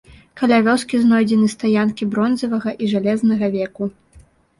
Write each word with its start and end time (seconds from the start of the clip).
Каля 0.39 0.57
вёскі 0.67 0.99
знойдзены 1.01 1.49
стаянкі 1.55 2.07
бронзавага 2.13 2.73
і 2.87 2.89
жалезнага 2.95 3.51
веку. 3.57 3.83